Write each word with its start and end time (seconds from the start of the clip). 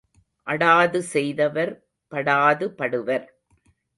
அடாது 0.47 0.99
செய்தவர் 1.01 1.73
படாது 2.11 2.67
படுவர். 2.77 3.27